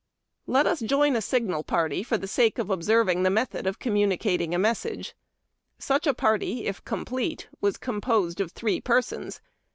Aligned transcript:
Let 0.47 0.65
us 0.65 0.79
join 0.79 1.15
a 1.15 1.21
signal 1.21 1.63
party 1.63 2.01
for 2.01 2.17
the 2.17 2.27
sake 2.27 2.57
of 2.57 2.71
observing 2.71 3.21
the 3.21 3.29
method 3.29 3.67
of 3.67 3.77
communicating 3.77 4.55
a 4.55 4.57
message. 4.57 5.13
Such 5.77 6.07
a 6.07 6.13
party, 6.15 6.65
if 6.65 6.83
complete, 6.83 7.47
was 7.59 7.77
composed 7.77 8.41
of 8.41 8.51
three 8.51 8.81
persons, 8.81 9.35
viz. 9.35 9.41